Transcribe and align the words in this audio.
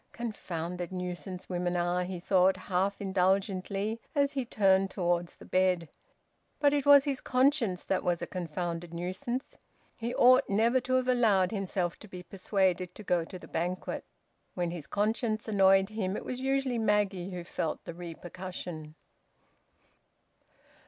"Confounded 0.13 0.91
nuisance 0.91 1.47
women 1.47 1.77
are!" 1.77 2.03
he 2.05 2.19
thought, 2.19 2.57
half 2.57 2.99
indulgently, 2.99 4.01
as 4.15 4.31
he 4.31 4.45
turned 4.45 4.89
towards 4.89 5.35
the 5.35 5.45
bed. 5.45 5.89
But 6.59 6.73
it 6.73 6.87
was 6.87 7.03
his 7.03 7.21
conscience 7.21 7.83
that 7.83 8.01
was 8.03 8.19
a 8.19 8.25
confounded 8.25 8.95
nuisance. 8.95 9.59
He 9.95 10.15
ought 10.15 10.49
never 10.49 10.79
to 10.79 10.95
have 10.95 11.07
allowed 11.07 11.51
himself 11.51 11.99
to 11.99 12.07
be 12.07 12.23
persuaded 12.23 12.95
to 12.95 13.03
go 13.03 13.23
to 13.23 13.37
the 13.37 13.47
banquet. 13.47 14.03
When 14.55 14.71
his 14.71 14.87
conscience 14.87 15.47
annoyed 15.47 15.89
him, 15.89 16.17
it 16.17 16.25
was 16.25 16.41
usually 16.41 16.79
Maggie 16.79 17.29
who 17.29 17.43
felt 17.43 17.85
the 17.85 17.93
repercussion. 17.93 18.95